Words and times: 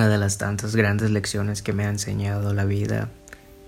Una 0.00 0.08
de 0.08 0.16
las 0.16 0.38
tantas 0.38 0.76
grandes 0.76 1.10
lecciones 1.10 1.60
que 1.60 1.74
me 1.74 1.84
ha 1.84 1.90
enseñado 1.90 2.54
la 2.54 2.64
vida 2.64 3.10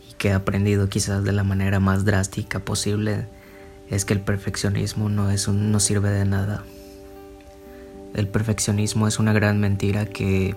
y 0.09 0.15
que 0.15 0.29
he 0.29 0.33
aprendido 0.33 0.89
quizás 0.89 1.23
de 1.25 1.33
la 1.33 1.45
manera 1.45 1.79
más 1.79 2.07
drástica 2.07 2.59
posible 2.61 3.27
es 3.91 4.07
que 4.07 4.15
el 4.15 4.21
perfeccionismo 4.21 5.11
no, 5.11 5.31
es 5.31 5.47
no 5.49 5.79
sirve 5.79 6.09
de 6.09 6.25
nada. 6.25 6.65
El 8.15 8.29
perfeccionismo 8.29 9.07
es 9.09 9.19
una 9.19 9.35
gran 9.35 9.61
mentira 9.61 10.07
que 10.07 10.55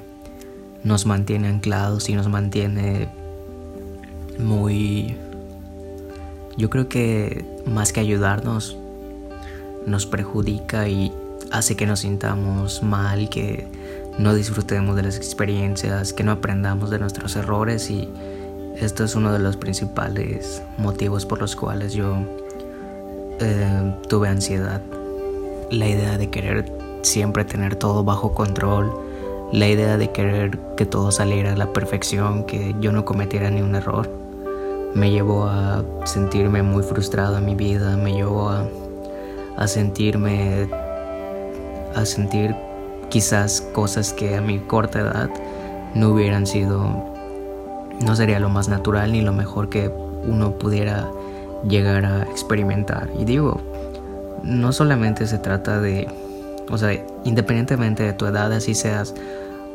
nos 0.86 1.06
mantiene 1.06 1.50
anclados 1.50 2.08
y 2.08 2.14
nos 2.14 2.30
mantiene 2.30 3.10
muy... 4.40 5.18
Yo 6.58 6.70
creo 6.70 6.88
que 6.88 7.44
más 7.66 7.92
que 7.92 8.00
ayudarnos, 8.00 8.78
nos 9.86 10.06
perjudica 10.06 10.88
y 10.88 11.12
hace 11.52 11.76
que 11.76 11.86
nos 11.86 12.00
sintamos 12.00 12.82
mal, 12.82 13.28
que 13.28 13.68
no 14.18 14.34
disfrutemos 14.34 14.96
de 14.96 15.04
las 15.04 15.18
experiencias, 15.18 16.14
que 16.14 16.24
no 16.24 16.32
aprendamos 16.32 16.90
de 16.90 17.00
nuestros 17.00 17.36
errores 17.36 17.90
y 17.90 18.10
esto 18.80 19.04
es 19.04 19.16
uno 19.16 19.34
de 19.34 19.40
los 19.40 19.58
principales 19.58 20.62
motivos 20.78 21.26
por 21.26 21.40
los 21.40 21.56
cuales 21.56 21.94
yo 21.94 22.16
eh, 23.40 23.96
tuve 24.08 24.30
ansiedad. 24.30 24.82
La 25.72 25.88
idea 25.88 26.18
de 26.18 26.30
querer 26.30 26.72
siempre 27.02 27.44
tener 27.44 27.76
todo 27.76 28.04
bajo 28.04 28.34
control, 28.34 28.92
la 29.52 29.68
idea 29.68 29.98
de 29.98 30.12
querer 30.12 30.60
que 30.78 30.86
todo 30.86 31.12
saliera 31.12 31.54
a 31.54 31.56
la 31.56 31.74
perfección, 31.74 32.46
que 32.46 32.74
yo 32.80 32.92
no 32.92 33.04
cometiera 33.04 33.50
ni 33.50 33.62
un 33.62 33.76
error, 33.76 34.10
me 34.94 35.12
llevó 35.12 35.46
a 35.46 35.84
sentirme 36.06 36.64
muy 36.64 36.84
frustrado 36.84 37.38
en 37.38 37.46
mi 37.46 37.56
vida, 37.56 37.98
me 37.98 38.14
llevó 38.14 38.50
a, 38.50 38.66
a 39.58 39.68
sentirme, 39.68 40.70
a 41.94 42.06
sentir 42.06 42.56
quizás 43.10 43.62
cosas 43.74 44.14
que 44.14 44.36
a 44.36 44.42
mi 44.42 44.60
corta 44.60 45.00
edad 45.00 45.30
no 45.94 46.10
hubieran 46.10 46.46
sido, 46.46 47.14
no 48.02 48.16
sería 48.16 48.40
lo 48.40 48.50
más 48.50 48.68
natural 48.68 49.12
ni 49.12 49.22
lo 49.22 49.34
mejor 49.34 49.70
que 49.70 49.90
uno 50.28 50.52
pudiera 50.58 51.10
llegar 51.68 52.06
a 52.06 52.24
experimentar. 52.24 53.10
Y 53.20 53.26
digo, 53.26 53.62
no 54.44 54.72
solamente 54.74 55.28
se 55.28 55.38
trata 55.38 55.80
de, 55.80 56.08
o 56.70 56.78
sea, 56.78 56.92
independientemente 57.24 58.04
de 58.04 58.14
tu 58.14 58.26
edad, 58.26 58.52
así 58.54 58.76
seas 58.76 59.14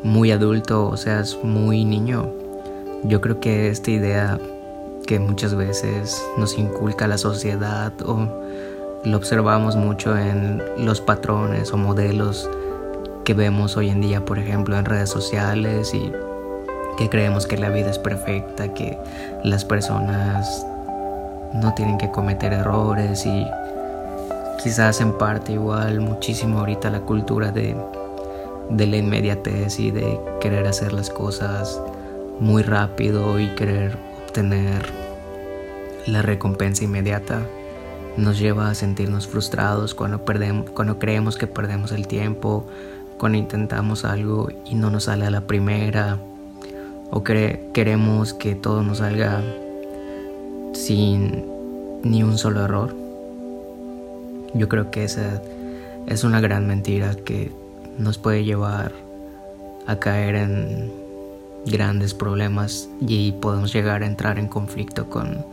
muy 0.02 0.30
adulto 0.30 0.88
o 0.88 0.96
seas 0.96 1.38
muy 1.42 1.84
niño, 1.84 2.30
yo 3.04 3.20
creo 3.20 3.40
que 3.40 3.70
esta 3.70 3.90
idea 3.90 4.38
que 5.06 5.18
muchas 5.18 5.54
veces 5.54 6.22
nos 6.36 6.58
inculca 6.58 7.08
la 7.08 7.18
sociedad 7.18 7.92
o 8.04 8.28
lo 9.04 9.16
observamos 9.16 9.74
mucho 9.76 10.16
en 10.16 10.62
los 10.78 11.00
patrones 11.00 11.72
o 11.72 11.76
modelos 11.76 12.48
que 13.24 13.34
vemos 13.34 13.76
hoy 13.76 13.90
en 13.90 14.00
día, 14.00 14.24
por 14.24 14.38
ejemplo, 14.38 14.76
en 14.76 14.84
redes 14.84 15.10
sociales 15.10 15.94
y 15.94 16.12
que 16.96 17.08
creemos 17.08 17.46
que 17.46 17.56
la 17.56 17.68
vida 17.70 17.90
es 17.90 17.98
perfecta, 17.98 18.74
que 18.74 18.98
las 19.44 19.64
personas 19.64 20.66
no 21.54 21.74
tienen 21.74 21.98
que 21.98 22.10
cometer 22.10 22.52
errores 22.52 23.26
y 23.26 23.46
quizás 24.62 25.00
en 25.00 25.16
parte 25.16 25.52
igual 25.52 26.00
muchísimo 26.00 26.60
ahorita 26.60 26.90
la 26.90 27.00
cultura 27.00 27.50
de, 27.50 27.76
de 28.68 28.86
la 28.86 28.96
inmediatez 28.96 29.80
y 29.80 29.90
de 29.90 30.20
querer 30.40 30.66
hacer 30.66 30.92
las 30.92 31.10
cosas 31.10 31.80
muy 32.38 32.62
rápido 32.62 33.38
y 33.40 33.48
querer 33.54 33.96
obtener 34.26 34.86
la 36.06 36.22
recompensa 36.22 36.84
inmediata 36.84 37.42
nos 38.16 38.38
lleva 38.38 38.70
a 38.70 38.74
sentirnos 38.74 39.26
frustrados 39.26 39.94
cuando, 39.94 40.24
perdemos, 40.24 40.70
cuando 40.70 40.98
creemos 40.98 41.36
que 41.36 41.46
perdemos 41.46 41.92
el 41.92 42.06
tiempo 42.06 42.66
cuando 43.20 43.36
intentamos 43.36 44.06
algo 44.06 44.48
y 44.64 44.74
no 44.74 44.90
nos 44.90 45.04
sale 45.04 45.26
a 45.26 45.30
la 45.30 45.42
primera 45.42 46.18
o 47.10 47.22
queremos 47.22 48.32
que 48.32 48.54
todo 48.54 48.82
nos 48.82 48.98
salga 48.98 49.42
sin 50.72 51.44
ni 52.02 52.22
un 52.22 52.38
solo 52.38 52.64
error. 52.64 52.96
Yo 54.54 54.70
creo 54.70 54.90
que 54.90 55.04
esa 55.04 55.42
es 56.06 56.24
una 56.24 56.40
gran 56.40 56.66
mentira 56.66 57.14
que 57.14 57.52
nos 57.98 58.16
puede 58.16 58.42
llevar 58.42 58.92
a 59.86 59.96
caer 59.96 60.36
en 60.36 60.90
grandes 61.66 62.14
problemas 62.14 62.88
y 63.02 63.32
podemos 63.32 63.70
llegar 63.70 64.02
a 64.02 64.06
entrar 64.06 64.38
en 64.38 64.48
conflicto 64.48 65.10
con 65.10 65.44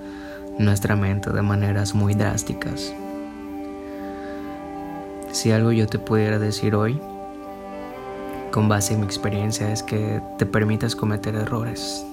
nuestra 0.57 0.95
mente 0.95 1.31
de 1.31 1.41
maneras 1.41 1.93
muy 1.93 2.13
drásticas. 2.13 2.93
Si 5.33 5.51
algo 5.51 5.73
yo 5.73 5.85
te 5.85 5.99
pudiera 5.99 6.39
decir 6.39 6.73
hoy 6.73 6.97
con 8.51 8.69
base 8.69 8.93
en 8.93 9.01
mi 9.01 9.05
experiencia 9.05 9.71
es 9.71 9.83
que 9.83 10.21
te 10.37 10.45
permitas 10.45 10.95
cometer 10.95 11.35
errores. 11.35 12.05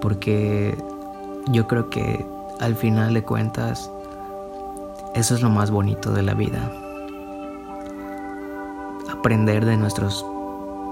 Porque 0.00 0.76
yo 1.48 1.66
creo 1.66 1.90
que 1.90 2.24
al 2.60 2.74
final 2.74 3.14
de 3.14 3.22
cuentas 3.22 3.90
eso 5.14 5.34
es 5.34 5.42
lo 5.42 5.50
más 5.50 5.70
bonito 5.70 6.12
de 6.12 6.22
la 6.22 6.34
vida. 6.34 6.72
Aprender 9.10 9.64
de 9.64 9.76
nuestros 9.76 10.24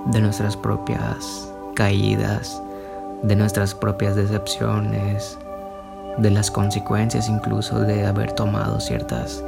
de 0.07 0.21
nuestras 0.21 0.57
propias 0.57 1.51
caídas, 1.75 2.63
de 3.23 3.37
nuestras 3.37 3.75
propias 3.75 4.17
decepciones, 4.17 5.39
de 6.19 6.31
las 6.31 6.51
consecuencias 6.51 7.29
incluso 7.29 7.81
de 7.81 8.07
haber 8.07 8.33
tomado 8.33 8.81
ciertas 8.81 9.43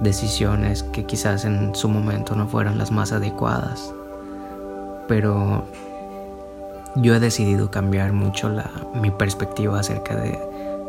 decisiones 0.00 0.82
que 0.82 1.04
quizás 1.04 1.44
en 1.44 1.74
su 1.74 1.88
momento 1.88 2.34
no 2.34 2.46
fueran 2.46 2.78
las 2.78 2.90
más 2.90 3.12
adecuadas. 3.12 3.92
Pero 5.06 5.64
yo 6.96 7.14
he 7.14 7.20
decidido 7.20 7.70
cambiar 7.70 8.12
mucho 8.12 8.48
la, 8.48 8.70
mi 8.94 9.10
perspectiva 9.10 9.80
acerca 9.80 10.16
de 10.16 10.38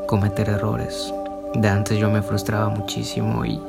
cometer 0.08 0.50
errores. 0.50 1.14
De 1.56 1.68
antes 1.68 1.98
yo 1.98 2.10
me 2.10 2.22
frustraba 2.22 2.70
muchísimo 2.70 3.46
y 3.46 3.60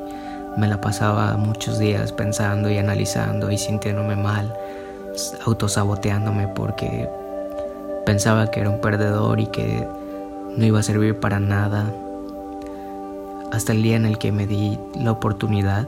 me 0.57 0.67
la 0.67 0.81
pasaba 0.81 1.37
muchos 1.37 1.79
días 1.79 2.11
pensando 2.11 2.69
y 2.69 2.77
analizando 2.77 3.51
y 3.51 3.57
sintiéndome 3.57 4.15
mal, 4.15 4.53
autosaboteándome 5.45 6.47
porque 6.49 7.09
pensaba 8.05 8.51
que 8.51 8.59
era 8.61 8.69
un 8.69 8.81
perdedor 8.81 9.39
y 9.39 9.47
que 9.47 9.87
no 10.57 10.65
iba 10.65 10.79
a 10.79 10.83
servir 10.83 11.19
para 11.19 11.39
nada 11.39 11.85
hasta 13.51 13.73
el 13.73 13.83
día 13.83 13.95
en 13.95 14.05
el 14.05 14.17
que 14.17 14.31
me 14.31 14.47
di 14.47 14.79
la 14.95 15.11
oportunidad 15.11 15.87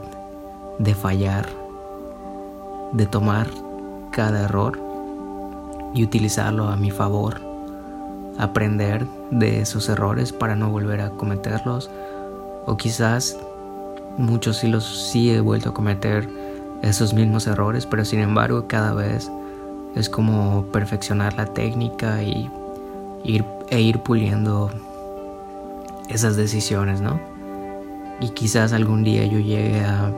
de 0.78 0.94
fallar, 0.94 1.48
de 2.92 3.06
tomar 3.06 3.48
cada 4.10 4.44
error 4.44 4.78
y 5.94 6.04
utilizarlo 6.04 6.68
a 6.68 6.76
mi 6.76 6.90
favor, 6.90 7.40
aprender 8.38 9.06
de 9.30 9.60
esos 9.60 9.88
errores 9.88 10.32
para 10.32 10.56
no 10.56 10.70
volver 10.70 11.00
a 11.00 11.10
cometerlos 11.10 11.90
o 12.66 12.76
quizás 12.76 13.36
muchos 14.18 14.58
sí 14.58 14.68
los 14.68 15.10
sí 15.10 15.30
he 15.30 15.40
vuelto 15.40 15.70
a 15.70 15.74
cometer 15.74 16.28
esos 16.82 17.14
mismos 17.14 17.46
errores, 17.46 17.86
pero 17.86 18.04
sin 18.04 18.20
embargo 18.20 18.66
cada 18.68 18.92
vez 18.92 19.30
es 19.94 20.08
como 20.08 20.66
perfeccionar 20.66 21.34
la 21.34 21.46
técnica 21.46 22.22
y 22.22 22.50
ir, 23.24 23.44
e 23.70 23.80
ir 23.80 24.00
puliendo 24.00 24.70
esas 26.08 26.36
decisiones, 26.36 27.00
¿no? 27.00 27.33
Y 28.20 28.28
quizás 28.30 28.72
algún 28.72 29.04
día 29.04 29.24
yo 29.26 29.38
llegue 29.38 29.80
a, 29.80 30.10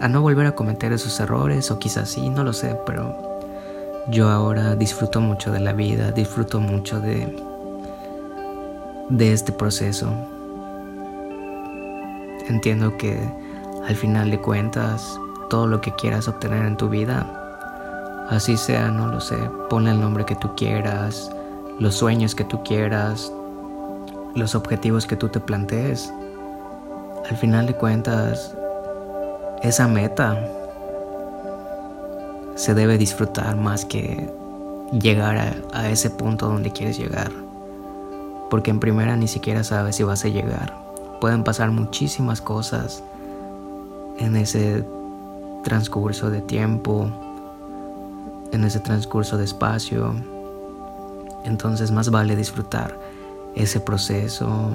a 0.00 0.08
no 0.08 0.22
volver 0.22 0.46
a 0.46 0.54
cometer 0.54 0.92
esos 0.92 1.18
errores 1.20 1.70
o 1.70 1.78
quizás 1.78 2.10
sí, 2.10 2.28
no 2.28 2.44
lo 2.44 2.52
sé, 2.52 2.76
pero 2.86 3.16
yo 4.08 4.28
ahora 4.28 4.74
disfruto 4.76 5.20
mucho 5.20 5.50
de 5.52 5.60
la 5.60 5.72
vida, 5.72 6.10
disfruto 6.12 6.60
mucho 6.60 7.00
de, 7.00 7.34
de 9.08 9.32
este 9.32 9.52
proceso. 9.52 10.08
Entiendo 12.48 12.96
que 12.98 13.18
al 13.86 13.96
final 13.96 14.30
de 14.30 14.40
cuentas 14.40 15.18
todo 15.48 15.66
lo 15.66 15.80
que 15.80 15.94
quieras 15.94 16.28
obtener 16.28 16.66
en 16.66 16.76
tu 16.76 16.88
vida, 16.88 18.26
así 18.30 18.56
sea, 18.56 18.90
no 18.90 19.06
lo 19.08 19.20
sé, 19.20 19.36
ponle 19.70 19.90
el 19.90 20.00
nombre 20.00 20.24
que 20.24 20.34
tú 20.36 20.54
quieras, 20.56 21.30
los 21.78 21.94
sueños 21.94 22.34
que 22.34 22.44
tú 22.44 22.62
quieras, 22.62 23.32
los 24.34 24.54
objetivos 24.54 25.06
que 25.06 25.16
tú 25.16 25.28
te 25.28 25.40
plantees, 25.40 26.12
al 27.28 27.36
final 27.36 27.66
de 27.66 27.74
cuentas, 27.74 28.54
esa 29.62 29.88
meta 29.88 30.38
se 32.54 32.74
debe 32.74 32.98
disfrutar 32.98 33.56
más 33.56 33.84
que 33.84 34.30
llegar 34.92 35.56
a, 35.72 35.88
ese 35.88 36.10
punto 36.10 36.46
donde 36.46 36.70
quieres 36.70 36.98
llegar. 36.98 37.30
Porque 38.50 38.70
en 38.70 38.78
primera 38.78 39.16
ni 39.16 39.26
siquiera 39.26 39.64
sabes 39.64 39.96
si 39.96 40.02
vas 40.02 40.24
a 40.24 40.28
llegar. 40.28 40.74
Pueden 41.20 41.44
pasar 41.44 41.70
muchísimas 41.70 42.40
cosas 42.40 43.02
en 44.18 44.36
ese 44.36 44.84
transcurso 45.64 46.30
de 46.30 46.42
tiempo, 46.42 47.08
en 48.52 48.64
ese 48.64 48.80
transcurso 48.80 49.38
de 49.38 49.44
espacio. 49.44 50.14
Entonces 51.44 51.90
más 51.90 52.10
vale 52.10 52.36
disfrutar 52.36 52.98
ese 53.54 53.80
proceso, 53.80 54.70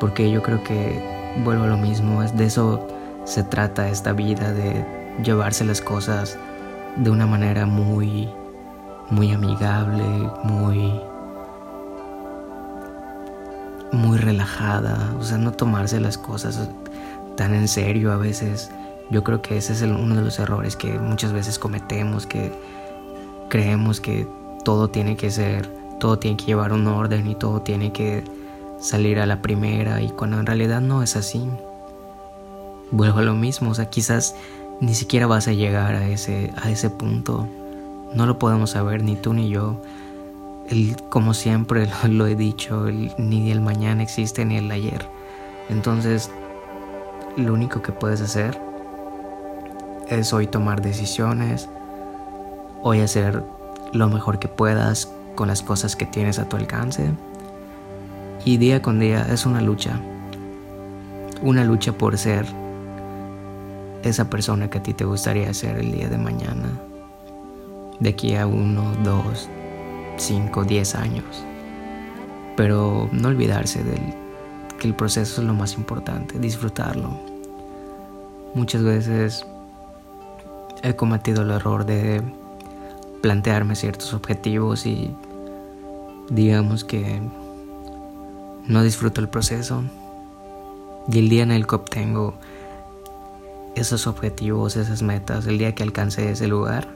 porque 0.00 0.30
yo 0.30 0.42
creo 0.42 0.64
que 0.64 1.00
vuelvo 1.44 1.64
a 1.64 1.68
lo 1.68 1.76
mismo, 1.76 2.22
es 2.22 2.36
de 2.36 2.46
eso 2.46 2.88
se 3.24 3.44
trata 3.44 3.88
esta 3.88 4.12
vida, 4.12 4.52
de 4.52 4.84
llevarse 5.22 5.64
las 5.64 5.80
cosas 5.80 6.38
de 6.96 7.10
una 7.10 7.26
manera 7.26 7.66
muy, 7.66 8.28
muy 9.10 9.32
amigable, 9.32 10.02
muy, 10.42 11.00
muy 13.92 14.18
relajada, 14.18 15.14
o 15.18 15.22
sea, 15.22 15.38
no 15.38 15.52
tomarse 15.52 16.00
las 16.00 16.18
cosas 16.18 16.68
tan 17.36 17.54
en 17.54 17.68
serio 17.68 18.12
a 18.12 18.16
veces. 18.16 18.70
Yo 19.10 19.22
creo 19.24 19.42
que 19.42 19.56
ese 19.56 19.72
es 19.72 19.82
uno 19.82 20.14
de 20.14 20.22
los 20.22 20.38
errores 20.38 20.76
que 20.76 20.98
muchas 20.98 21.32
veces 21.32 21.58
cometemos, 21.58 22.26
que 22.26 22.52
creemos 23.48 24.00
que 24.00 24.26
todo 24.64 24.88
tiene 24.88 25.16
que 25.16 25.30
ser, 25.30 25.66
todo 25.98 26.18
tiene 26.18 26.36
que 26.36 26.46
llevar 26.46 26.72
un 26.72 26.86
orden 26.86 27.26
y 27.26 27.34
todo 27.34 27.60
tiene 27.60 27.92
que 27.92 28.24
salir 28.80 29.20
a 29.20 29.26
la 29.26 29.42
primera 29.42 30.00
y 30.00 30.08
cuando 30.10 30.40
en 30.40 30.46
realidad 30.46 30.80
no 30.80 31.02
es 31.02 31.16
así. 31.16 31.48
Vuelvo 32.90 33.18
a 33.18 33.22
lo 33.22 33.34
mismo, 33.34 33.70
o 33.70 33.74
sea, 33.74 33.90
quizás 33.90 34.34
ni 34.80 34.94
siquiera 34.94 35.26
vas 35.26 35.46
a 35.46 35.52
llegar 35.52 35.94
a 35.94 36.08
ese, 36.08 36.52
a 36.60 36.70
ese 36.70 36.90
punto. 36.90 37.46
No 38.14 38.26
lo 38.26 38.38
podemos 38.38 38.70
saber 38.70 39.04
ni 39.04 39.14
tú 39.14 39.32
ni 39.32 39.48
yo. 39.48 39.80
El, 40.68 40.96
como 41.08 41.34
siempre 41.34 41.88
lo, 42.08 42.26
he 42.26 42.34
dicho, 42.34 42.86
ni 43.18 43.50
el 43.50 43.60
mañana 43.60 44.02
existe 44.02 44.44
ni 44.44 44.56
el 44.56 44.70
ayer. 44.70 45.06
Entonces, 45.68 46.30
lo 47.36 47.52
único 47.52 47.82
que 47.82 47.92
puedes 47.92 48.20
hacer 48.20 48.60
es 50.08 50.32
hoy 50.32 50.48
tomar 50.48 50.82
decisiones, 50.82 51.68
hoy 52.82 53.00
hacer 53.00 53.44
lo 53.92 54.08
mejor 54.08 54.38
que 54.38 54.48
puedas 54.48 55.12
con 55.36 55.48
las 55.48 55.62
cosas 55.62 55.94
que 55.94 56.06
tienes 56.06 56.38
a 56.38 56.48
tu 56.48 56.56
alcance. 56.56 57.12
Y 58.44 58.56
día 58.56 58.80
con 58.80 58.98
día 58.98 59.26
es 59.30 59.44
una 59.44 59.60
lucha. 59.60 60.00
Una 61.42 61.64
lucha 61.64 61.92
por 61.92 62.16
ser 62.16 62.46
esa 64.02 64.30
persona 64.30 64.70
que 64.70 64.78
a 64.78 64.82
ti 64.82 64.94
te 64.94 65.04
gustaría 65.04 65.52
ser 65.52 65.76
el 65.78 65.92
día 65.92 66.08
de 66.08 66.16
mañana, 66.16 66.70
de 67.98 68.08
aquí 68.08 68.34
a 68.34 68.46
uno, 68.46 68.92
dos, 69.04 69.48
cinco, 70.16 70.64
diez 70.64 70.94
años. 70.94 71.44
Pero 72.56 73.10
no 73.12 73.28
olvidarse 73.28 73.84
del 73.84 74.14
que 74.78 74.88
el 74.88 74.94
proceso 74.94 75.42
es 75.42 75.46
lo 75.46 75.52
más 75.52 75.74
importante, 75.74 76.38
disfrutarlo. 76.38 77.10
Muchas 78.54 78.82
veces 78.82 79.46
he 80.82 80.96
cometido 80.96 81.42
el 81.42 81.50
error 81.50 81.84
de 81.84 82.22
plantearme 83.20 83.76
ciertos 83.76 84.14
objetivos 84.14 84.86
y 84.86 85.14
digamos 86.30 86.84
que 86.84 87.20
no 88.70 88.84
disfruto 88.84 89.20
el 89.20 89.28
proceso. 89.28 89.82
Y 91.10 91.18
el 91.18 91.28
día 91.28 91.42
en 91.42 91.50
el 91.50 91.66
que 91.66 91.74
obtengo 91.74 92.34
esos 93.74 94.06
objetivos, 94.06 94.76
esas 94.76 95.02
metas, 95.02 95.46
el 95.46 95.58
día 95.58 95.74
que 95.74 95.82
alcance 95.82 96.30
ese 96.30 96.46
lugar, 96.46 96.88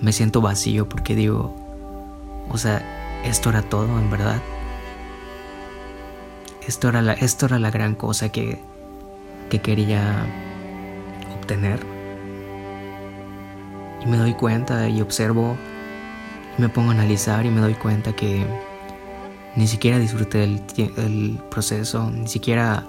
me 0.00 0.12
siento 0.12 0.40
vacío 0.40 0.88
porque 0.88 1.14
digo, 1.14 1.54
o 2.50 2.56
sea, 2.56 2.82
esto 3.24 3.50
era 3.50 3.62
todo 3.62 3.98
en 3.98 4.10
verdad. 4.10 4.40
Esto 6.66 6.88
era 6.88 7.02
la, 7.02 7.12
esto 7.12 7.46
era 7.46 7.58
la 7.58 7.70
gran 7.70 7.94
cosa 7.94 8.30
que, 8.30 8.58
que 9.50 9.60
quería 9.60 10.24
obtener. 11.38 11.80
Y 14.02 14.06
me 14.06 14.16
doy 14.16 14.32
cuenta 14.32 14.88
y 14.88 15.02
observo 15.02 15.56
y 16.56 16.62
me 16.62 16.70
pongo 16.70 16.90
a 16.90 16.94
analizar 16.94 17.44
y 17.44 17.50
me 17.50 17.60
doy 17.60 17.74
cuenta 17.74 18.14
que 18.14 18.46
ni 19.58 19.66
siquiera 19.66 19.98
disfruté 19.98 20.44
el, 20.44 21.40
proceso, 21.50 22.08
ni 22.12 22.28
siquiera 22.28 22.84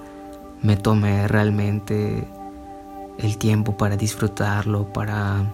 me 0.61 0.77
tomé 0.77 1.27
realmente 1.27 2.27
el 3.17 3.37
tiempo 3.39 3.75
para 3.75 3.97
disfrutarlo, 3.97 4.93
para... 4.93 5.51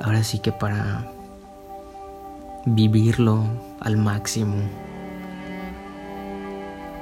Ahora 0.00 0.22
sí 0.22 0.38
que 0.38 0.52
para 0.52 1.10
vivirlo 2.64 3.42
al 3.80 3.96
máximo. 3.96 4.54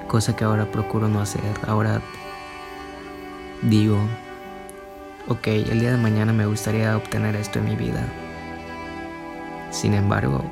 Cosa 0.09 0.35
que 0.35 0.45
ahora 0.45 0.65
procuro 0.65 1.09
no 1.09 1.21
hacer. 1.21 1.43
Ahora 1.67 2.01
digo, 3.61 3.99
ok, 5.29 5.47
el 5.47 5.81
día 5.81 5.91
de 5.91 5.99
mañana 5.99 6.33
me 6.33 6.47
gustaría 6.47 6.97
obtener 6.97 7.37
esto 7.37 7.59
en 7.59 7.67
mi 7.67 7.77
vida. 7.77 8.03
Sin 9.71 9.93
embargo, 9.93 10.43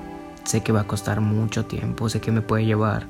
sé 0.44 0.62
que 0.62 0.72
va 0.72 0.82
a 0.82 0.86
costar 0.86 1.20
mucho 1.20 1.64
tiempo, 1.64 2.08
sé 2.08 2.20
que 2.20 2.32
me 2.32 2.42
puede 2.42 2.64
llevar, 2.64 3.06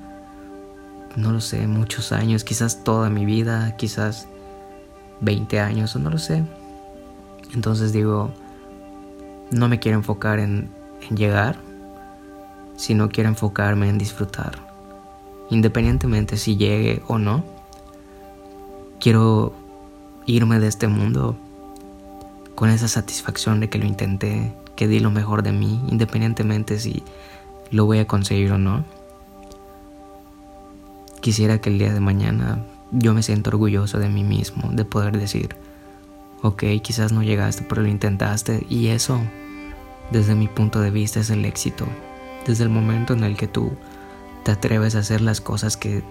no 1.17 1.33
lo 1.33 1.41
sé, 1.41 1.67
muchos 1.67 2.13
años, 2.13 2.45
quizás 2.45 2.85
toda 2.85 3.11
mi 3.11 3.25
vida, 3.25 3.77
quizás 3.77 4.29
20 5.21 5.61
años 5.61 5.97
o 5.97 5.99
no 5.99 6.11
lo 6.11 6.19
sé. 6.19 6.45
Entonces 7.55 7.93
digo, 7.93 8.31
no 9.51 9.69
me 9.69 9.81
quiero 9.81 9.99
enfocar 9.99 10.39
en, 10.39 10.71
en 11.09 11.17
llegar, 11.17 11.57
sino 12.77 13.09
quiero 13.09 13.29
enfocarme 13.29 13.89
en 13.89 13.99
disfrutar. 13.99 14.71
Independientemente 15.51 16.37
si 16.37 16.57
llegue 16.57 17.03
o 17.09 17.19
no, 17.19 17.45
quiero 19.01 19.53
irme 20.27 20.61
de 20.61 20.69
este 20.69 20.87
mundo 20.87 21.37
con 22.55 22.71
esa 22.71 22.89
satisfacción 22.89 23.59
de 23.59 23.69
que 23.69 23.79
lo 23.79 23.87
intenté, 23.87 24.55
que 24.77 24.87
di 24.87 25.01
lo 25.01 25.11
mejor 25.11 25.43
de 25.43 25.53
mí, 25.53 25.81
independientemente 25.89 26.79
si 26.79 27.03
lo 27.71 27.87
voy 27.87 27.99
a 27.99 28.07
conseguir 28.07 28.53
o 28.53 28.59
no. 28.59 28.85
Quisiera 31.21 31.61
que 31.61 31.71
el 31.71 31.79
día 31.79 31.93
de 31.93 32.01
mañana 32.01 32.65
yo 32.93 33.15
me 33.15 33.23
siento 33.23 33.51
orgulloso 33.51 33.99
de 33.99 34.09
mí 34.09 34.25
mismo, 34.25 34.71
de 34.73 34.85
poder 34.85 35.19
decir, 35.19 35.57
ok, 36.43 36.65
quizás 36.83 37.13
no 37.13 37.23
llegaste, 37.23 37.65
pero 37.69 37.83
lo 37.83 37.89
intentaste 37.89 38.67
y 38.69 38.89
eso, 38.89 39.21
desde 40.11 40.35
mi 40.35 40.49
punto 40.49 40.81
de 40.81 40.91
vista, 40.91 41.21
es 41.21 41.31
el 41.31 41.45
éxito. 41.45 41.87
Desde 42.47 42.65
el 42.65 42.71
momento 42.71 43.13
en 43.13 43.23
el 43.23 43.37
que 43.37 43.47
tú 43.47 43.73
te 44.45 44.53
atreves 44.53 44.97
a 44.97 45.01
hacer 45.01 45.21
las 45.21 45.41
cosas 45.41 45.77
que 45.77 46.03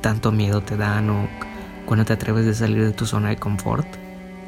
tanto 0.00 0.32
miedo 0.32 0.60
te 0.60 0.76
dan 0.76 1.08
o 1.08 1.28
cuando 1.86 2.04
te 2.04 2.12
atreves 2.12 2.46
a 2.46 2.54
salir 2.54 2.84
de 2.84 2.92
tu 2.92 3.06
zona 3.06 3.28
de 3.28 3.36
confort, 3.36 3.86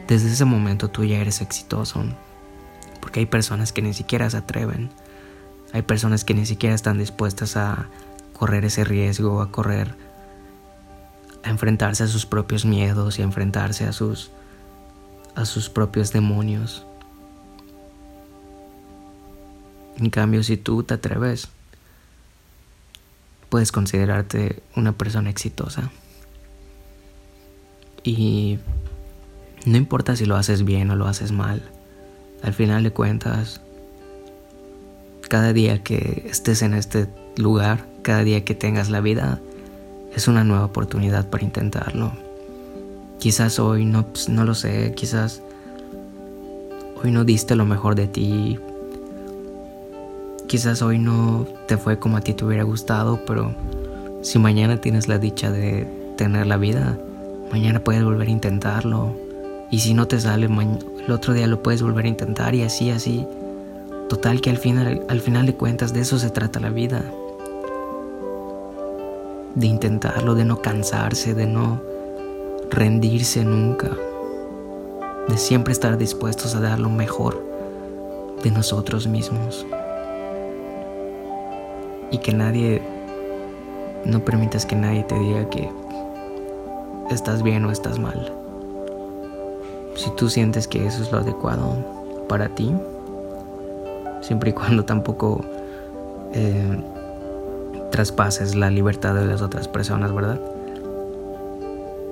desde 0.09 0.29
ese 0.29 0.45
momento 0.45 0.89
tú 0.89 1.05
ya 1.05 1.19
eres 1.19 1.41
exitoso. 1.41 2.05
Porque 3.01 3.21
hay 3.21 3.27
personas 3.27 3.73
que 3.73 3.83
ni 3.83 3.95
siquiera 3.95 4.29
se 4.29 4.39
atreven. 4.39 4.91
Hay 5.77 5.83
personas 5.83 6.25
que 6.25 6.33
ni 6.33 6.47
siquiera 6.47 6.75
están 6.75 6.97
dispuestas 6.97 7.55
a 7.59 7.91
correr 8.33 8.65
ese 8.65 8.83
riesgo, 8.83 9.43
a 9.43 9.53
correr 9.53 9.95
a 11.45 11.51
enfrentarse 11.51 12.03
a 12.03 12.07
sus 12.07 12.25
propios 12.25 12.65
miedos 12.65 13.19
y 13.19 13.21
a 13.21 13.27
enfrentarse 13.27 13.85
a 13.85 13.93
sus, 13.93 14.31
a 15.35 15.45
sus 15.45 15.69
propios 15.69 16.15
demonios. 16.15 16.87
En 19.99 20.09
cambio, 20.09 20.43
si 20.43 20.57
tú 20.57 20.83
te 20.83 20.95
atreves, 20.95 21.49
puedes 23.51 23.71
considerarte 23.71 24.63
una 24.77 24.93
persona 24.93 25.29
exitosa. 25.29 25.91
Y 28.03 28.61
no 29.67 29.77
importa 29.77 30.17
si 30.17 30.25
lo 30.25 30.37
haces 30.37 30.65
bien 30.65 30.91
o 30.91 30.97
lo 30.97 31.07
haces 31.07 31.33
mal, 31.33 31.63
al 32.43 32.55
final 32.55 32.83
de 32.83 32.93
cuentas, 32.93 33.61
cada 35.29 35.53
día 35.53 35.83
que 35.83 36.27
estés 36.31 36.63
en 36.63 36.75
este 36.75 37.09
lugar, 37.37 37.85
cada 38.03 38.25
día 38.25 38.45
que 38.45 38.55
tengas 38.55 38.91
la 38.91 39.01
vida, 39.01 39.41
es 40.15 40.29
una 40.29 40.45
nueva 40.45 40.65
oportunidad 40.65 41.29
para 41.29 41.45
intentarlo. 41.45 42.13
Quizás 43.19 43.59
hoy 43.59 43.85
no, 43.85 44.07
pues, 44.07 44.29
no 44.29 44.45
lo 44.45 44.55
sé, 44.55 44.93
quizás 44.95 45.43
hoy 47.03 47.11
no 47.11 47.25
diste 47.25 47.57
lo 47.57 47.65
mejor 47.65 47.95
de 47.95 48.07
ti. 48.07 48.59
Quizás 50.47 50.81
hoy 50.83 50.99
no 50.99 51.47
te 51.67 51.77
fue 51.77 51.99
como 51.99 52.17
a 52.17 52.21
ti 52.21 52.33
te 52.33 52.45
hubiera 52.45 52.63
gustado, 52.63 53.21
pero 53.27 53.55
si 54.23 54.39
mañana 54.39 54.81
tienes 54.81 55.09
la 55.09 55.19
dicha 55.19 55.51
de 55.51 55.87
tener 56.17 56.47
la 56.47 56.57
vida, 56.57 56.99
mañana 57.51 57.81
puedes 57.81 58.05
volver 58.05 58.29
a 58.29 58.31
intentarlo. 58.31 59.15
Y 59.71 59.81
si 59.81 59.95
no 59.95 60.07
te 60.07 60.21
sale, 60.21 60.47
el 60.47 61.13
otro 61.13 61.35
día 61.35 61.47
lo 61.47 61.63
puedes 61.63 61.83
volver 61.83 62.05
a 62.05 62.09
intentar 62.09 62.55
y 62.55 62.63
así, 62.63 62.91
así. 62.91 63.27
Total 64.09 64.41
que 64.41 64.51
al 64.51 64.59
final, 64.59 65.05
al 65.09 65.21
final 65.21 65.47
de 65.47 65.55
cuentas 65.55 65.93
de 65.93 66.01
eso 66.01 66.19
se 66.19 66.31
trata 66.31 66.61
la 66.61 66.71
vida 66.71 67.03
de 69.57 69.67
intentarlo, 69.67 70.35
de 70.35 70.45
no 70.45 70.61
cansarse, 70.61 71.35
de 71.35 71.47
no 71.47 71.81
rendirse 72.71 73.43
nunca, 73.45 73.91
de 75.29 75.37
siempre 75.39 75.73
estar 75.73 75.97
dispuestos 75.97 76.55
a 76.55 76.61
dar 76.61 76.79
lo 76.79 76.91
mejor 76.91 77.43
de 78.45 78.51
nosotros 78.51 79.07
mismos. 79.07 79.67
Y 82.11 82.19
que 82.19 82.33
nadie, 82.33 82.83
no 84.05 84.21
permitas 84.21 84.67
que 84.67 84.77
nadie 84.77 85.03
te 85.03 85.19
diga 85.19 85.49
que 85.49 85.69
estás 87.11 87.43
bien 87.43 87.65
o 87.65 87.73
estás 87.73 87.99
mal. 87.99 88.33
Si 89.97 90.11
tú 90.17 90.29
sientes 90.29 90.69
que 90.69 90.87
eso 90.87 91.03
es 91.03 91.11
lo 91.11 91.19
adecuado 91.19 91.77
para 92.29 92.51
ti, 92.51 92.73
siempre 94.27 94.51
y 94.51 94.53
cuando 94.53 94.85
tampoco 94.85 95.45
eh, 96.33 96.81
traspases 97.91 98.55
la 98.55 98.71
libertad 98.71 99.15
de 99.15 99.27
las 99.27 99.43
otras 99.43 99.69
personas, 99.69 100.13
¿verdad? 100.15 100.41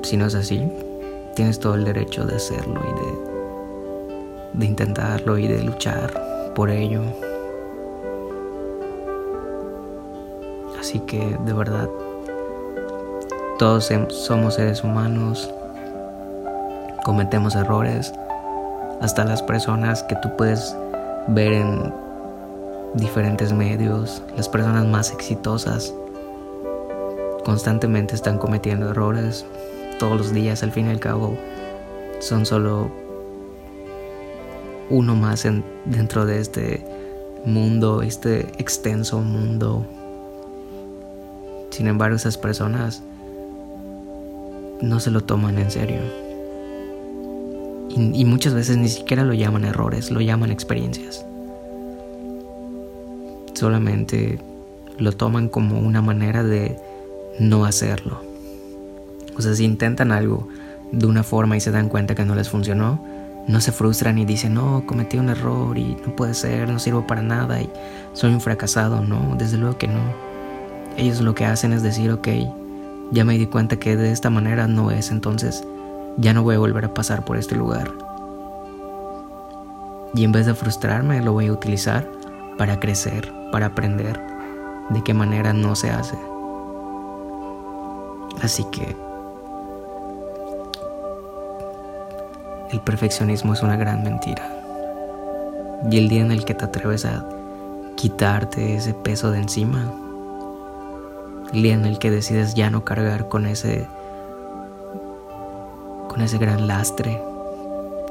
Si 0.02 0.16
no 0.16 0.26
es 0.26 0.34
así, 0.34 0.62
tienes 1.34 1.58
todo 1.58 1.74
el 1.74 1.84
derecho 1.84 2.24
de 2.24 2.36
hacerlo 2.36 2.80
y 2.82 3.00
de 3.00 3.34
de 4.54 4.66
intentarlo 4.66 5.36
y 5.36 5.48
de 5.48 5.62
luchar 5.62 6.52
por 6.54 6.70
ello. 6.70 7.02
Así 10.78 11.00
que 11.00 11.36
de 11.44 11.52
verdad, 11.52 11.88
todos 13.58 13.90
somos 14.08 14.54
seres 14.54 14.84
humanos, 14.84 15.50
cometemos 17.04 17.54
errores, 17.56 18.12
hasta 19.00 19.24
las 19.24 19.42
personas 19.42 20.02
que 20.04 20.16
tú 20.16 20.30
puedes 20.36 20.76
ver 21.28 21.52
en 21.52 21.92
diferentes 22.94 23.52
medios, 23.52 24.22
las 24.36 24.48
personas 24.48 24.86
más 24.86 25.12
exitosas, 25.12 25.92
constantemente 27.44 28.14
están 28.14 28.38
cometiendo 28.38 28.90
errores 28.90 29.44
todos 29.98 30.16
los 30.16 30.32
días, 30.32 30.62
al 30.62 30.72
fin 30.72 30.86
y 30.86 30.90
al 30.90 31.00
cabo, 31.00 31.36
son 32.20 32.46
solo 32.46 32.90
uno 34.90 35.14
más 35.16 35.46
dentro 35.84 36.26
de 36.26 36.40
este 36.40 36.84
mundo, 37.44 38.02
este 38.02 38.40
extenso 38.58 39.20
mundo. 39.20 39.86
Sin 41.70 41.88
embargo, 41.88 42.16
esas 42.16 42.38
personas 42.38 43.02
no 44.80 45.00
se 45.00 45.10
lo 45.10 45.22
toman 45.22 45.58
en 45.58 45.70
serio. 45.70 46.00
Y, 47.90 48.20
y, 48.20 48.24
muchas 48.24 48.54
veces 48.54 48.76
ni 48.76 48.88
siquiera 48.88 49.24
lo 49.24 49.34
llaman 49.34 49.64
errores, 49.64 50.10
lo 50.10 50.20
llaman 50.20 50.50
experiencias. 50.50 51.24
Solamente 53.54 54.38
lo 54.98 55.12
toman 55.12 55.48
como 55.48 55.78
una 55.78 56.02
manera 56.02 56.42
de 56.42 56.76
no 57.38 57.64
hacerlo. 57.64 58.20
O 59.36 59.42
sea, 59.42 59.54
si 59.54 59.64
intentan 59.64 60.12
algo 60.12 60.48
de 60.92 61.06
una 61.06 61.22
forma 61.22 61.56
y 61.56 61.60
se 61.60 61.70
dan 61.70 61.88
cuenta 61.88 62.14
que 62.14 62.24
no 62.24 62.34
les 62.34 62.48
funcionó, 62.48 63.02
no 63.46 63.60
se 63.60 63.72
frustran 63.72 64.18
y 64.18 64.24
dicen, 64.24 64.54
no, 64.54 64.84
cometí 64.86 65.18
un 65.18 65.28
error 65.28 65.76
y 65.76 65.96
no 66.06 66.16
puede 66.16 66.34
ser, 66.34 66.68
no 66.68 66.78
sirvo 66.78 67.06
para 67.06 67.22
nada 67.22 67.60
y 67.60 67.68
soy 68.12 68.32
un 68.32 68.40
fracasado. 68.40 69.02
No, 69.02 69.34
desde 69.36 69.58
luego 69.58 69.76
que 69.76 69.88
no. 69.88 70.00
Ellos 70.96 71.20
lo 71.20 71.34
que 71.34 71.44
hacen 71.44 71.72
es 71.72 71.82
decir, 71.82 72.10
ok, 72.10 72.28
ya 73.10 73.24
me 73.24 73.36
di 73.36 73.46
cuenta 73.46 73.76
que 73.76 73.96
de 73.96 74.12
esta 74.12 74.30
manera 74.30 74.66
no 74.66 74.90
es, 74.90 75.10
entonces 75.10 75.64
ya 76.16 76.32
no 76.32 76.42
voy 76.42 76.54
a 76.54 76.58
volver 76.58 76.84
a 76.84 76.94
pasar 76.94 77.24
por 77.24 77.36
este 77.36 77.56
lugar. 77.56 77.92
Y 80.14 80.24
en 80.24 80.32
vez 80.32 80.46
de 80.46 80.54
frustrarme, 80.54 81.20
lo 81.20 81.32
voy 81.32 81.48
a 81.48 81.52
utilizar 81.52 82.08
para 82.56 82.78
crecer, 82.78 83.32
para 83.54 83.66
aprender 83.66 84.20
de 84.88 85.04
qué 85.04 85.14
manera 85.14 85.52
no 85.52 85.76
se 85.76 85.88
hace. 85.88 86.18
Así 88.42 88.64
que 88.72 88.96
el 92.72 92.80
perfeccionismo 92.80 93.52
es 93.52 93.62
una 93.62 93.76
gran 93.76 94.02
mentira. 94.02 94.42
Y 95.88 95.98
el 95.98 96.08
día 96.08 96.22
en 96.22 96.32
el 96.32 96.44
que 96.44 96.54
te 96.54 96.64
atreves 96.64 97.04
a 97.04 97.24
quitarte 97.94 98.74
ese 98.74 98.92
peso 98.92 99.30
de 99.30 99.38
encima, 99.38 99.88
el 101.52 101.62
día 101.62 101.74
en 101.74 101.84
el 101.84 102.00
que 102.00 102.10
decides 102.10 102.54
ya 102.54 102.70
no 102.70 102.84
cargar 102.84 103.28
con 103.28 103.46
ese 103.46 103.86
con 106.08 106.22
ese 106.22 106.38
gran 106.38 106.66
lastre 106.66 107.22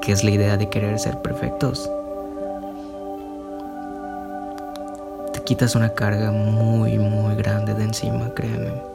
que 0.02 0.14
es 0.14 0.24
la 0.24 0.32
idea 0.32 0.56
de 0.56 0.70
querer 0.70 0.98
ser 1.00 1.22
perfectos. 1.22 1.92
Quitas 5.46 5.76
una 5.76 5.94
carga 5.94 6.32
muy 6.32 6.98
muy 6.98 7.36
grande 7.36 7.74
de 7.74 7.84
encima, 7.84 8.34
créeme. 8.34 8.94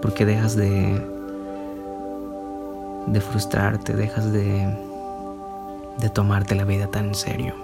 porque 0.00 0.24
dejas 0.24 0.56
de 0.56 1.00
de 3.06 3.20
frustrarte, 3.20 3.94
dejas 3.94 4.32
de 4.32 4.68
de 5.98 6.08
tomarte 6.08 6.54
la 6.54 6.64
vida 6.64 6.86
tan 6.86 7.08
en 7.08 7.14
serio. 7.14 7.54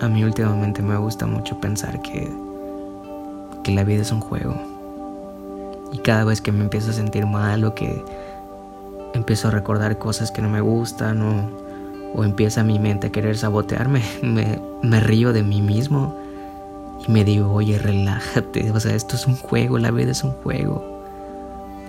A 0.00 0.08
mí 0.08 0.24
últimamente 0.24 0.82
me 0.82 0.96
gusta 0.96 1.26
mucho 1.26 1.58
pensar 1.60 2.00
que 2.02 2.30
que 3.62 3.72
la 3.72 3.84
vida 3.84 4.02
es 4.02 4.12
un 4.12 4.20
juego. 4.20 4.54
Y 5.92 5.98
cada 5.98 6.24
vez 6.24 6.40
que 6.40 6.52
me 6.52 6.62
empiezo 6.62 6.90
a 6.90 6.94
sentir 6.94 7.26
mal 7.26 7.64
o 7.64 7.74
que 7.74 8.04
empiezo 9.14 9.48
a 9.48 9.50
recordar 9.50 9.98
cosas 9.98 10.30
que 10.30 10.42
no 10.42 10.48
me 10.48 10.60
gustan 10.60 11.22
o, 11.22 12.24
empieza 12.24 12.64
mi 12.64 12.78
mente 12.78 13.06
a 13.06 13.12
querer 13.12 13.38
sabotearme, 13.38 14.02
me, 14.22 15.00
río 15.00 15.32
de 15.32 15.42
mí 15.42 15.62
mismo 15.62 16.16
y 17.06 17.10
me 17.10 17.24
digo, 17.24 17.52
oye, 17.52 17.78
relájate, 17.78 18.70
o 18.72 18.80
sea, 18.80 18.94
esto 18.94 19.16
es 19.16 19.26
un 19.26 19.36
juego, 19.36 19.78
la 19.78 19.90
vida 19.90 20.10
es 20.10 20.22
un 20.22 20.32
juego. 20.32 21.02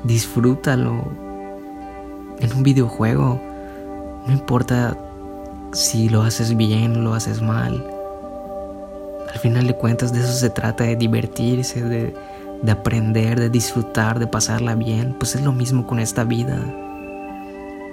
Disfrútalo. 0.04 1.04
En 2.40 2.54
un 2.54 2.63
videojuego, 2.63 3.40
no 4.25 4.34
importa 4.34 4.98
si 5.74 6.10
lo 6.10 6.24
haces 6.24 6.56
bien 6.56 6.98
o 6.98 7.01
lo 7.01 7.13
haces 7.13 7.42
mal. 7.42 7.86
Al 9.32 9.40
final 9.40 9.68
de 9.68 9.75
cuentas, 9.75 10.13
de 10.13 10.22
eso 10.22 10.34
se 10.34 10.50
trata, 10.50 10.86
de 10.86 10.96
divertirse, 10.96 11.84
de 11.84 12.72
aprender, 12.72 13.40
de 13.40 13.50
disfrutar, 13.50 14.18
de 14.18 14.28
pasarla 14.28 14.75
bien. 14.75 15.16
Pues 15.20 15.36
es 15.36 15.44
lo 15.44 15.51
mismo 15.51 15.86
con 15.86 16.00
esta 16.00 16.24
vida. 16.24 16.58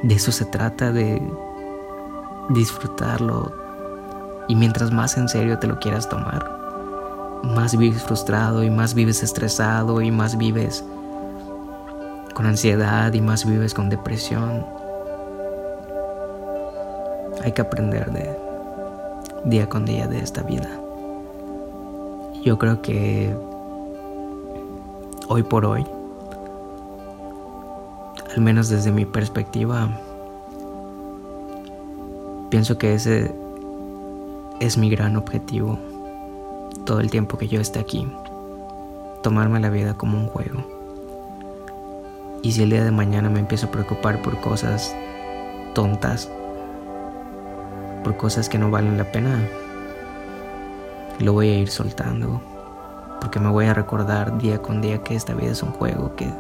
De 0.03 0.15
eso 0.15 0.31
se 0.31 0.45
trata, 0.45 0.93
de 0.93 1.21
disfrutarlo. 2.51 3.53
Y 4.49 4.55
mientras 4.55 4.93
más 4.93 5.17
en 5.17 5.29
serio 5.29 5.59
te 5.59 5.67
lo 5.67 5.79
quieras 5.79 6.09
tomar, 6.09 6.59
más 7.43 7.77
vives 7.77 8.03
frustrado 8.03 8.63
y 8.63 8.71
más 8.71 8.95
vives 8.95 9.23
estresado 9.23 10.01
y 10.01 10.11
más 10.11 10.39
vives 10.39 10.85
con 12.35 12.47
ansiedad 12.47 13.13
y 13.13 13.21
más 13.21 13.45
vives 13.45 13.75
con 13.75 13.89
depresión. 13.89 14.65
Hay 17.45 17.53
que 17.53 17.63
aprender 17.63 18.11
de 18.13 18.37
día 19.45 19.69
con 19.69 19.85
día 19.85 20.07
de 20.07 20.21
esta 20.21 20.43
vida. 20.43 20.69
Yo 22.45 22.59
creo 22.59 22.81
que 22.83 23.35
hoy 25.29 25.43
por 25.43 25.67
hoy, 25.67 25.85
al 28.35 28.43
menos 28.43 28.69
desde 28.69 28.93
mi 28.93 29.05
perspectiva, 29.05 29.89
pienso 32.51 32.79
que 32.79 32.95
ese 32.95 33.35
es 34.61 34.77
mi 34.77 34.91
gran 34.91 35.17
objetivo 35.17 35.79
todo 36.85 37.01
el 37.01 37.11
tiempo 37.11 37.39
que 37.39 37.49
yo 37.49 37.61
esté 37.61 37.79
aquí, 37.79 38.07
tomarme 39.23 39.61
la 39.61 39.71
vida 39.71 39.95
como 39.95 40.19
un 40.19 40.27
juego. 40.27 40.65
Y 42.43 42.53
si 42.53 42.63
el 42.63 42.71
día 42.71 42.85
de 42.85 42.91
mañana 42.91 43.29
me 43.29 43.41
empiezo 43.41 43.67
a 43.67 43.71
preocupar 43.71 44.23
por 44.23 44.41
cosas 44.41 44.95
tontas, 45.75 46.31
por 48.05 48.17
cosas 48.17 48.49
que 48.49 48.59
no 48.59 48.71
valen 48.71 48.97
la 48.97 49.05
pena, 49.05 49.39
lo 51.19 51.33
voy 51.33 51.49
a 51.49 51.59
ir 51.59 51.69
soltando. 51.69 52.41
Porque 53.21 53.41
me 53.41 53.51
voy 53.51 53.67
a 53.67 53.75
recordar 53.75 54.39
día 54.39 54.63
con 54.63 54.81
día 54.81 55.03
que 55.03 55.17
esta 55.17 55.35
vida 55.35 55.51
es 55.51 55.63
un 55.63 55.73
juego, 55.73 56.15
que, 56.15 56.33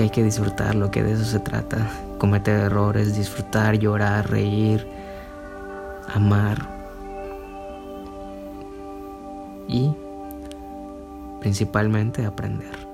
que 0.00 0.04
hay 0.04 0.10
que 0.10 0.24
disfrutarlo, 0.24 0.90
que 0.90 1.02
de 1.02 1.12
eso 1.12 1.26
se 1.26 1.40
trata. 1.40 1.90
Cometer 2.16 2.58
errores, 2.58 3.14
disfrutar, 3.14 3.78
llorar, 3.78 4.30
reír, 4.30 4.86
amar 6.14 6.56
y 9.68 9.92
principalmente 11.42 12.24
aprender. 12.24 12.89